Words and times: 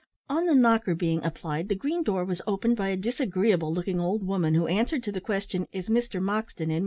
On 0.27 0.47
the 0.47 0.55
knocker 0.55 0.95
being 0.95 1.23
applied, 1.23 1.69
the 1.69 1.75
green 1.75 2.01
door 2.01 2.25
was 2.25 2.41
opened 2.47 2.75
by 2.75 2.87
a 2.87 2.97
disagreeable 2.97 3.71
looking 3.71 3.99
old 3.99 4.25
woman, 4.25 4.55
who 4.55 4.65
answered 4.65 5.03
to 5.03 5.11
the 5.11 5.21
question, 5.21 5.67
"Is 5.73 5.89
Mr 5.89 6.19
Moxton 6.19 6.71
in?" 6.71 6.79